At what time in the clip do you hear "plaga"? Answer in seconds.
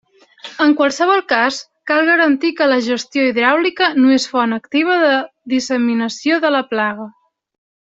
6.75-7.09